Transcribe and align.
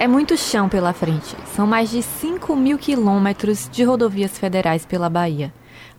É 0.00 0.06
muito 0.06 0.36
chão 0.36 0.68
pela 0.68 0.92
frente. 0.92 1.34
São 1.56 1.66
mais 1.66 1.90
de 1.90 2.04
5 2.04 2.54
mil 2.54 2.78
quilômetros 2.78 3.68
de 3.68 3.82
rodovias 3.82 4.38
federais 4.38 4.86
pela 4.86 5.10
Bahia. 5.10 5.52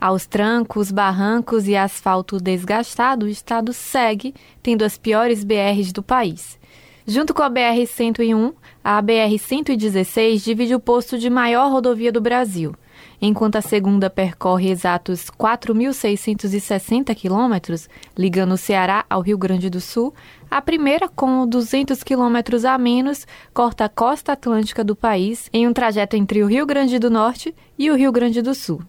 Aos 0.00 0.26
trancos, 0.26 0.92
barrancos 0.92 1.66
e 1.66 1.74
asfalto 1.74 2.38
desgastado, 2.38 3.26
o 3.26 3.28
estado 3.28 3.72
segue 3.72 4.32
tendo 4.62 4.84
as 4.84 4.96
piores 4.96 5.42
BRs 5.42 5.92
do 5.92 6.04
país. 6.04 6.56
Junto 7.04 7.34
com 7.34 7.42
a 7.42 7.50
BR-101, 7.50 8.54
a 8.84 9.02
BR-116 9.02 10.44
divide 10.44 10.72
o 10.72 10.80
posto 10.80 11.18
de 11.18 11.28
maior 11.28 11.72
rodovia 11.72 12.12
do 12.12 12.20
Brasil. 12.20 12.76
Enquanto 13.20 13.56
a 13.56 13.62
segunda 13.62 14.08
percorre 14.08 14.70
exatos 14.70 15.30
4.660 15.30 17.14
quilômetros, 17.14 17.88
ligando 18.16 18.52
o 18.52 18.56
Ceará 18.56 19.04
ao 19.08 19.20
Rio 19.20 19.36
Grande 19.36 19.68
do 19.68 19.80
Sul, 19.80 20.14
a 20.50 20.60
primeira, 20.60 21.08
com 21.08 21.46
200 21.46 22.02
quilômetros 22.02 22.64
a 22.64 22.76
menos, 22.78 23.26
corta 23.52 23.84
a 23.84 23.88
costa 23.88 24.32
atlântica 24.32 24.82
do 24.82 24.96
país 24.96 25.48
em 25.52 25.68
um 25.68 25.72
trajeto 25.72 26.16
entre 26.16 26.42
o 26.42 26.46
Rio 26.46 26.66
Grande 26.66 26.98
do 26.98 27.10
Norte 27.10 27.54
e 27.78 27.90
o 27.90 27.96
Rio 27.96 28.10
Grande 28.10 28.42
do 28.42 28.54
Sul. 28.54 28.82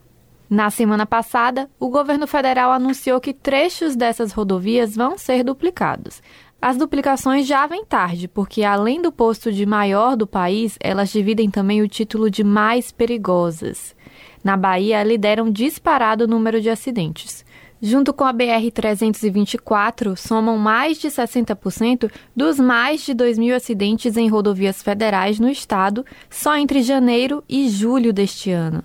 Na 0.49 0.69
semana 0.69 1.05
passada, 1.05 1.69
o 1.79 1.87
governo 1.87 2.27
federal 2.27 2.73
anunciou 2.73 3.21
que 3.21 3.33
trechos 3.33 3.95
dessas 3.95 4.33
rodovias 4.33 4.95
vão 4.95 5.17
ser 5.17 5.45
duplicados. 5.45 6.21
As 6.61 6.75
duplicações 6.77 7.47
já 7.47 7.65
vêm 7.65 7.85
tarde, 7.85 8.27
porque 8.27 8.63
além 8.63 9.01
do 9.01 9.11
posto 9.11 9.51
de 9.51 9.65
maior 9.65 10.17
do 10.17 10.27
país, 10.27 10.77
elas 10.79 11.09
dividem 11.09 11.49
também 11.49 11.81
o 11.81 11.87
título 11.87 12.29
de 12.29 12.43
mais 12.43 12.91
perigosas. 12.91 13.95
Na 14.43 14.57
Bahia, 14.57 15.03
lideram 15.03 15.51
disparado 15.51 16.23
o 16.23 16.27
número 16.27 16.59
de 16.59 16.69
acidentes. 16.69 17.45
Junto 17.83 18.13
com 18.13 18.23
a 18.23 18.33
BR-324, 18.33 20.15
somam 20.15 20.55
mais 20.55 20.99
de 20.99 21.07
60% 21.07 22.11
dos 22.35 22.59
mais 22.59 23.03
de 23.03 23.13
2 23.13 23.39
mil 23.39 23.55
acidentes 23.55 24.17
em 24.17 24.29
rodovias 24.29 24.83
federais 24.83 25.39
no 25.39 25.49
estado 25.49 26.05
só 26.29 26.55
entre 26.55 26.83
janeiro 26.83 27.43
e 27.49 27.67
julho 27.69 28.13
deste 28.13 28.51
ano. 28.51 28.83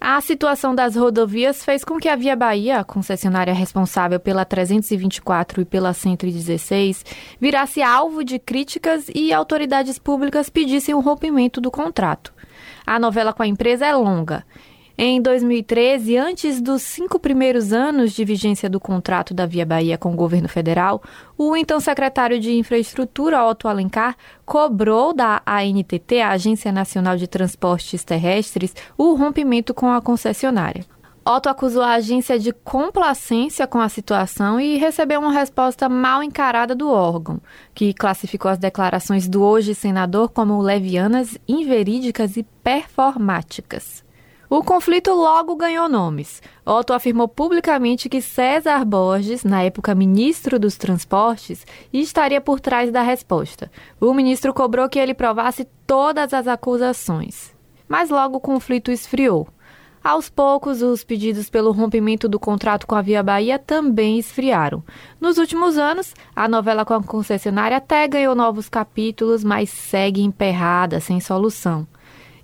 A 0.00 0.20
situação 0.20 0.74
das 0.74 0.94
rodovias 0.94 1.64
fez 1.64 1.82
com 1.82 1.98
que 1.98 2.08
a 2.08 2.14
Via 2.14 2.36
Bahia, 2.36 2.78
a 2.78 2.84
concessionária 2.84 3.52
responsável 3.52 4.20
pela 4.20 4.44
324 4.44 5.62
e 5.62 5.64
pela 5.64 5.92
116, 5.92 7.04
virasse 7.40 7.82
alvo 7.82 8.22
de 8.22 8.38
críticas 8.38 9.10
e 9.12 9.32
autoridades 9.32 9.98
públicas 9.98 10.48
pedissem 10.48 10.94
o 10.94 11.00
rompimento 11.00 11.60
do 11.60 11.70
contrato. 11.70 12.32
A 12.86 13.00
novela 13.00 13.32
com 13.32 13.42
a 13.42 13.46
empresa 13.48 13.86
é 13.86 13.94
longa 13.96 14.44
em 14.98 15.20
2013, 15.20 16.16
antes 16.16 16.58
dos 16.58 16.80
cinco 16.80 17.18
primeiros 17.18 17.70
anos 17.70 18.12
de 18.12 18.24
vigência 18.24 18.70
do 18.70 18.80
contrato 18.80 19.34
da 19.34 19.44
Via 19.44 19.66
Bahia 19.66 19.98
com 19.98 20.10
o 20.10 20.16
governo 20.16 20.48
federal, 20.48 21.02
o 21.36 21.54
então 21.54 21.78
secretário 21.78 22.40
de 22.40 22.54
Infraestrutura, 22.54 23.44
Otto 23.44 23.68
Alencar, 23.68 24.16
cobrou 24.46 25.12
da 25.12 25.42
ANTT, 25.44 26.20
a 26.22 26.30
Agência 26.30 26.72
Nacional 26.72 27.18
de 27.18 27.26
Transportes 27.26 28.04
Terrestres, 28.04 28.74
o 28.96 29.14
rompimento 29.14 29.74
com 29.74 29.90
a 29.90 30.00
concessionária. 30.00 30.82
Otto 31.28 31.50
acusou 31.50 31.82
a 31.82 31.94
agência 31.94 32.38
de 32.38 32.52
complacência 32.52 33.66
com 33.66 33.80
a 33.80 33.90
situação 33.90 34.58
e 34.58 34.78
recebeu 34.78 35.20
uma 35.20 35.32
resposta 35.32 35.90
mal 35.90 36.22
encarada 36.22 36.74
do 36.74 36.88
órgão, 36.88 37.38
que 37.74 37.92
classificou 37.92 38.50
as 38.50 38.58
declarações 38.58 39.28
do 39.28 39.42
hoje 39.42 39.74
senador 39.74 40.30
como 40.30 40.62
levianas, 40.62 41.36
inverídicas 41.46 42.38
e 42.38 42.44
performáticas. 42.62 44.05
O 44.48 44.62
conflito 44.62 45.12
logo 45.12 45.56
ganhou 45.56 45.88
nomes. 45.88 46.40
Otto 46.64 46.92
afirmou 46.92 47.26
publicamente 47.26 48.08
que 48.08 48.20
César 48.20 48.84
Borges, 48.84 49.42
na 49.42 49.62
época 49.62 49.94
ministro 49.94 50.56
dos 50.56 50.76
Transportes, 50.76 51.66
estaria 51.92 52.40
por 52.40 52.60
trás 52.60 52.92
da 52.92 53.02
resposta. 53.02 53.70
O 54.00 54.14
ministro 54.14 54.54
cobrou 54.54 54.88
que 54.88 55.00
ele 55.00 55.14
provasse 55.14 55.66
todas 55.84 56.32
as 56.32 56.46
acusações. 56.46 57.52
Mas 57.88 58.08
logo 58.08 58.36
o 58.36 58.40
conflito 58.40 58.92
esfriou. 58.92 59.48
Aos 60.02 60.30
poucos, 60.30 60.82
os 60.82 61.02
pedidos 61.02 61.50
pelo 61.50 61.72
rompimento 61.72 62.28
do 62.28 62.38
contrato 62.38 62.86
com 62.86 62.94
a 62.94 63.02
Via 63.02 63.24
Bahia 63.24 63.58
também 63.58 64.16
esfriaram. 64.20 64.84
Nos 65.20 65.36
últimos 65.36 65.76
anos, 65.76 66.14
a 66.34 66.46
novela 66.46 66.84
com 66.84 66.94
a 66.94 67.02
concessionária 67.02 67.78
até 67.78 68.06
ganhou 68.06 68.36
novos 68.36 68.68
capítulos, 68.68 69.42
mas 69.42 69.68
segue 69.68 70.22
emperrada, 70.22 71.00
sem 71.00 71.18
solução. 71.18 71.84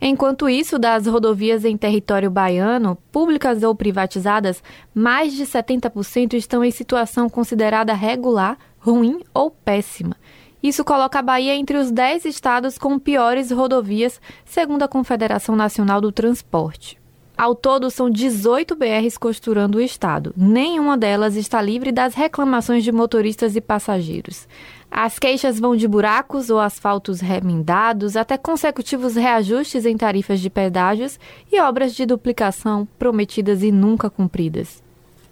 Enquanto 0.05 0.49
isso, 0.49 0.81
das 0.81 1.07
rodovias 1.07 1.65
em 1.65 1.77
território 1.77 2.29
baiano, 2.29 2.99
públicas 3.13 3.63
ou 3.63 3.73
privatizadas, 3.73 4.61
mais 4.93 5.33
de 5.33 5.47
70% 5.47 6.35
estão 6.35 6.65
em 6.65 6.73
situação 6.73 7.31
considerada 7.31 7.95
regular, 7.95 8.59
ruim 8.81 9.21
ou 9.33 9.49
péssima. 9.49 10.17
Isso 10.61 10.85
coloca 10.85 11.21
a 11.21 11.23
Bahia 11.23 11.55
entre 11.55 11.77
os 11.77 11.93
10 11.93 12.25
estados 12.25 12.77
com 12.79 12.99
piores 12.99 13.53
rodovias, 13.53 14.21
segundo 14.45 14.83
a 14.83 14.89
Confederação 14.89 15.55
Nacional 15.55 16.01
do 16.01 16.11
Transporte. 16.11 17.02
Ao 17.43 17.57
todo, 17.57 17.91
são 17.91 18.09
18 18.09 18.77
BRs 18.77 19.19
costurando 19.19 19.79
o 19.79 19.81
estado. 19.81 20.33
Nenhuma 20.37 20.97
delas 20.97 21.35
está 21.35 21.61
livre 21.61 21.91
das 21.91 22.15
reclamações 22.15 22.85
de 22.85 22.93
motoristas 22.93 23.57
e 23.57 23.61
passageiros. 23.61 24.47
As 24.89 25.19
queixas 25.19 25.59
vão 25.59 25.75
de 25.75 25.89
buracos 25.89 26.51
ou 26.51 26.61
asfaltos 26.61 27.21
remendados 27.21 28.17
até 28.17 28.39
consecutivos 28.39 29.17
reajustes 29.17 29.85
em 29.85 29.97
tarifas 29.97 30.39
de 30.39 30.49
pedágios 30.49 31.19
e 31.51 31.61
obras 31.61 31.97
de 31.97 32.07
duplicação 32.07 32.87
prometidas 32.97 33.65
e 33.65 33.73
nunca 33.73 34.09
cumpridas. 34.09 34.81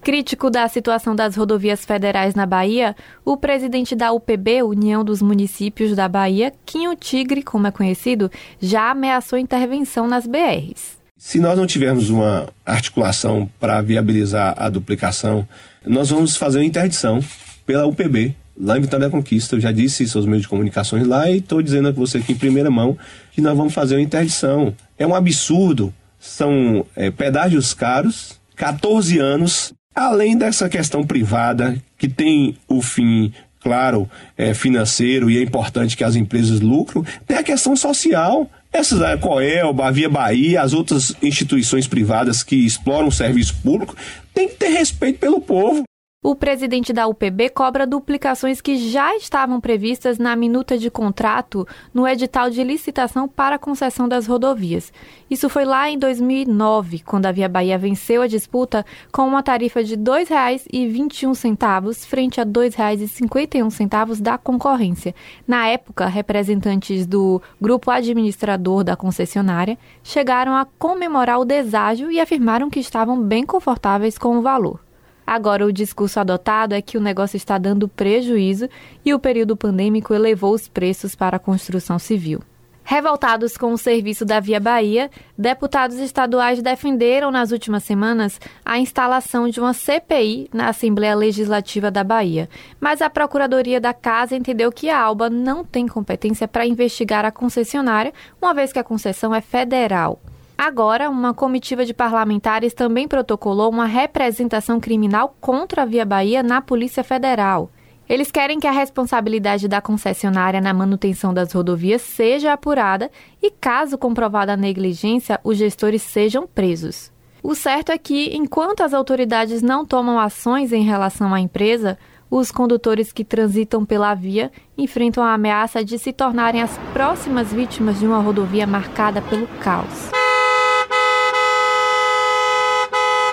Crítico 0.02 0.50
da 0.50 0.66
situação 0.66 1.14
das 1.14 1.36
rodovias 1.36 1.84
federais 1.84 2.34
na 2.34 2.44
Bahia, 2.44 2.96
o 3.24 3.36
presidente 3.36 3.94
da 3.94 4.10
UPB, 4.10 4.64
União 4.64 5.04
dos 5.04 5.22
Municípios 5.22 5.94
da 5.94 6.08
Bahia, 6.08 6.52
Quinho 6.66 6.96
Tigre, 6.96 7.40
como 7.40 7.68
é 7.68 7.70
conhecido, 7.70 8.28
já 8.58 8.90
ameaçou 8.90 9.38
intervenção 9.38 10.08
nas 10.08 10.26
BRs. 10.26 10.98
Se 11.22 11.38
nós 11.38 11.54
não 11.58 11.66
tivermos 11.66 12.08
uma 12.08 12.48
articulação 12.64 13.46
para 13.60 13.82
viabilizar 13.82 14.54
a 14.56 14.70
duplicação, 14.70 15.46
nós 15.86 16.08
vamos 16.08 16.34
fazer 16.34 16.60
uma 16.60 16.64
interdição 16.64 17.22
pela 17.66 17.86
UPB, 17.86 18.34
lá 18.58 18.78
em 18.78 18.80
Vitória 18.80 19.04
da 19.04 19.12
Conquista. 19.12 19.54
Eu 19.54 19.60
já 19.60 19.70
disse 19.70 20.02
isso 20.02 20.16
aos 20.16 20.26
meios 20.26 20.40
de 20.40 20.48
comunicações 20.48 21.06
lá 21.06 21.30
e 21.30 21.36
estou 21.36 21.60
dizendo 21.60 21.88
a 21.88 21.92
você 21.92 22.16
aqui 22.16 22.32
em 22.32 22.38
primeira 22.38 22.70
mão 22.70 22.96
que 23.32 23.42
nós 23.42 23.54
vamos 23.54 23.74
fazer 23.74 23.96
uma 23.96 24.00
interdição. 24.00 24.74
É 24.96 25.06
um 25.06 25.14
absurdo. 25.14 25.92
São 26.18 26.86
é, 26.96 27.10
pedágios 27.10 27.74
caros, 27.74 28.40
14 28.56 29.18
anos, 29.18 29.74
além 29.94 30.38
dessa 30.38 30.70
questão 30.70 31.04
privada 31.04 31.76
que 31.98 32.08
tem 32.08 32.56
o 32.66 32.80
fim 32.80 33.30
claro, 33.60 34.10
é, 34.38 34.54
financeiro 34.54 35.30
e 35.30 35.36
é 35.36 35.42
importante 35.42 35.98
que 35.98 36.02
as 36.02 36.16
empresas 36.16 36.60
lucram, 36.60 37.04
tem 37.26 37.36
a 37.36 37.42
questão 37.42 37.76
social. 37.76 38.50
Essas, 38.72 39.02
a 39.02 39.18
Coelba, 39.18 39.86
a 39.86 39.90
Via 39.90 40.08
Bahia, 40.08 40.62
as 40.62 40.72
outras 40.72 41.14
instituições 41.20 41.88
privadas 41.88 42.42
que 42.42 42.54
exploram 42.54 43.08
o 43.08 43.12
serviço 43.12 43.54
público, 43.62 43.96
tem 44.32 44.48
que 44.48 44.54
ter 44.54 44.68
respeito 44.68 45.18
pelo 45.18 45.40
povo. 45.40 45.82
O 46.22 46.34
presidente 46.34 46.92
da 46.92 47.06
UPB 47.06 47.48
cobra 47.48 47.86
duplicações 47.86 48.60
que 48.60 48.76
já 48.76 49.16
estavam 49.16 49.58
previstas 49.58 50.18
na 50.18 50.36
minuta 50.36 50.76
de 50.76 50.90
contrato 50.90 51.66
no 51.94 52.06
edital 52.06 52.50
de 52.50 52.62
licitação 52.62 53.26
para 53.26 53.56
a 53.56 53.58
concessão 53.58 54.06
das 54.06 54.26
rodovias. 54.26 54.92
Isso 55.30 55.48
foi 55.48 55.64
lá 55.64 55.88
em 55.88 55.98
2009, 55.98 56.98
quando 57.06 57.24
a 57.24 57.32
Via 57.32 57.48
Bahia 57.48 57.78
venceu 57.78 58.20
a 58.20 58.26
disputa 58.26 58.84
com 59.10 59.26
uma 59.26 59.42
tarifa 59.42 59.82
de 59.82 59.94
R$ 59.94 60.02
2,21 60.02 62.06
frente 62.06 62.38
a 62.38 62.44
R$ 62.44 62.50
2,51 62.50 64.20
da 64.20 64.36
concorrência. 64.36 65.14
Na 65.48 65.68
época, 65.68 66.04
representantes 66.04 67.06
do 67.06 67.40
grupo 67.58 67.90
administrador 67.90 68.84
da 68.84 68.94
concessionária 68.94 69.78
chegaram 70.02 70.54
a 70.54 70.66
comemorar 70.78 71.40
o 71.40 71.46
deságio 71.46 72.10
e 72.10 72.20
afirmaram 72.20 72.68
que 72.68 72.78
estavam 72.78 73.22
bem 73.22 73.46
confortáveis 73.46 74.18
com 74.18 74.36
o 74.36 74.42
valor. 74.42 74.89
Agora, 75.30 75.64
o 75.64 75.72
discurso 75.72 76.18
adotado 76.18 76.74
é 76.74 76.82
que 76.82 76.98
o 76.98 77.00
negócio 77.00 77.36
está 77.36 77.56
dando 77.56 77.86
prejuízo 77.86 78.68
e 79.04 79.14
o 79.14 79.18
período 79.20 79.56
pandêmico 79.56 80.12
elevou 80.12 80.52
os 80.52 80.66
preços 80.66 81.14
para 81.14 81.36
a 81.36 81.38
construção 81.38 82.00
civil. 82.00 82.40
Revoltados 82.82 83.56
com 83.56 83.72
o 83.72 83.78
serviço 83.78 84.24
da 84.24 84.40
Via 84.40 84.58
Bahia, 84.58 85.08
deputados 85.38 85.98
estaduais 85.98 86.60
defenderam 86.60 87.30
nas 87.30 87.52
últimas 87.52 87.84
semanas 87.84 88.40
a 88.64 88.80
instalação 88.80 89.48
de 89.48 89.60
uma 89.60 89.72
CPI 89.72 90.50
na 90.52 90.68
Assembleia 90.70 91.14
Legislativa 91.14 91.92
da 91.92 92.02
Bahia. 92.02 92.48
Mas 92.80 93.00
a 93.00 93.08
Procuradoria 93.08 93.80
da 93.80 93.94
Casa 93.94 94.34
entendeu 94.34 94.72
que 94.72 94.90
a 94.90 94.98
ALBA 94.98 95.30
não 95.30 95.64
tem 95.64 95.86
competência 95.86 96.48
para 96.48 96.66
investigar 96.66 97.24
a 97.24 97.30
concessionária, 97.30 98.12
uma 98.42 98.52
vez 98.52 98.72
que 98.72 98.80
a 98.80 98.84
concessão 98.84 99.32
é 99.32 99.40
federal. 99.40 100.20
Agora, 100.62 101.08
uma 101.08 101.32
comitiva 101.32 101.86
de 101.86 101.94
parlamentares 101.94 102.74
também 102.74 103.08
protocolou 103.08 103.70
uma 103.70 103.86
representação 103.86 104.78
criminal 104.78 105.34
contra 105.40 105.80
a 105.80 105.84
Via 105.86 106.04
Bahia 106.04 106.42
na 106.42 106.60
Polícia 106.60 107.02
Federal. 107.02 107.70
Eles 108.06 108.30
querem 108.30 108.60
que 108.60 108.66
a 108.66 108.70
responsabilidade 108.70 109.66
da 109.66 109.80
concessionária 109.80 110.60
na 110.60 110.74
manutenção 110.74 111.32
das 111.32 111.54
rodovias 111.54 112.02
seja 112.02 112.52
apurada 112.52 113.10
e, 113.42 113.50
caso 113.50 113.96
comprovada 113.96 114.52
a 114.52 114.56
negligência, 114.56 115.40
os 115.42 115.56
gestores 115.56 116.02
sejam 116.02 116.46
presos. 116.46 117.10
O 117.42 117.54
certo 117.54 117.90
é 117.90 117.96
que, 117.96 118.36
enquanto 118.36 118.82
as 118.82 118.92
autoridades 118.92 119.62
não 119.62 119.86
tomam 119.86 120.18
ações 120.18 120.74
em 120.74 120.82
relação 120.82 121.32
à 121.32 121.40
empresa, 121.40 121.96
os 122.30 122.52
condutores 122.52 123.14
que 123.14 123.24
transitam 123.24 123.86
pela 123.86 124.14
via 124.14 124.52
enfrentam 124.76 125.24
a 125.24 125.32
ameaça 125.32 125.82
de 125.82 125.98
se 125.98 126.12
tornarem 126.12 126.60
as 126.60 126.76
próximas 126.92 127.50
vítimas 127.50 127.98
de 127.98 128.06
uma 128.06 128.20
rodovia 128.20 128.66
marcada 128.66 129.22
pelo 129.22 129.46
caos. 129.58 130.19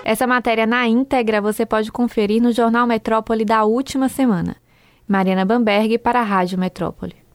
Essa 0.10 0.26
matéria 0.26 0.66
na 0.66 0.88
íntegra 0.88 1.42
você 1.42 1.66
pode 1.66 1.92
conferir 1.92 2.42
no 2.42 2.54
Jornal 2.54 2.88
Metrópole 2.88 3.44
da 3.44 3.66
última 3.66 4.08
semana. 4.08 4.56
Mariana 5.06 5.44
Bamberg 5.44 5.98
para 5.98 6.22
a 6.22 6.24
Rádio 6.24 6.58
Metrópole. 6.58 7.27